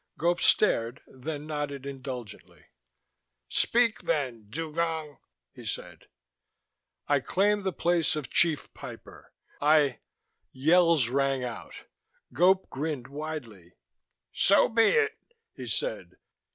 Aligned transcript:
Gope 0.17 0.39
stared, 0.41 1.03
then 1.05 1.45
nodded 1.45 1.85
indulgently. 1.85 2.65
"Speak 3.49 3.99
then, 4.01 4.47
Dugong," 4.49 5.19
he 5.53 5.63
said. 5.63 6.07
"I 7.07 7.19
claim 7.19 7.61
the 7.61 7.71
place 7.71 8.15
of 8.15 8.27
Chief 8.31 8.73
Piper. 8.73 9.31
I" 9.61 9.99
Yells 10.65 11.09
rang 11.09 11.43
out; 11.43 11.75
Gope 12.33 12.67
grinned 12.71 13.09
widely. 13.09 13.73
"So 14.33 14.67
be 14.67 14.87
it," 14.87 15.13
he 15.53 15.67
said. 15.67 16.17